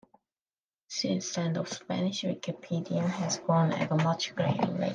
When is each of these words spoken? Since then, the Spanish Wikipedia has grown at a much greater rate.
Since 0.87 1.35
then, 1.35 1.53
the 1.53 1.63
Spanish 1.65 2.23
Wikipedia 2.23 3.07
has 3.07 3.37
grown 3.37 3.71
at 3.71 3.91
a 3.91 3.95
much 4.03 4.33
greater 4.33 4.71
rate. 4.73 4.89